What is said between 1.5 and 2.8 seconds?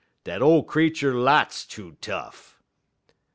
too tough.'